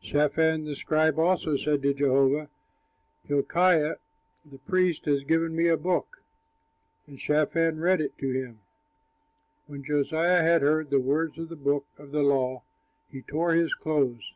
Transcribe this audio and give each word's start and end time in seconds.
Shaphan, 0.00 0.64
the 0.64 0.74
scribe, 0.74 1.20
also 1.20 1.56
said 1.56 1.80
to 1.82 1.94
Josiah, 1.94 2.48
"Hilkiah, 3.22 3.94
the 4.44 4.58
priest, 4.58 5.04
has 5.04 5.22
given 5.22 5.54
me 5.54 5.68
a 5.68 5.76
book." 5.76 6.20
And 7.06 7.16
Shaphan 7.16 7.78
read 7.78 8.00
it 8.00 8.18
to 8.18 8.32
him. 8.32 8.58
When 9.68 9.84
Josiah 9.84 10.42
had 10.42 10.62
heard 10.62 10.90
the 10.90 10.98
words 10.98 11.38
of 11.38 11.48
the 11.48 11.54
book 11.54 11.86
of 11.96 12.10
the 12.10 12.24
law, 12.24 12.64
he 13.08 13.22
tore 13.22 13.52
his 13.52 13.72
clothes. 13.76 14.34